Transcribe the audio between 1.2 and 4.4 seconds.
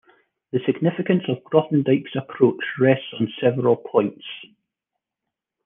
of Grothendieck's approach rests on several points.